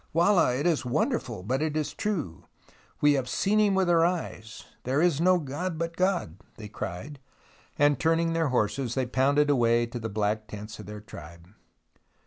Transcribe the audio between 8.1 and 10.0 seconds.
their horses they pounded away to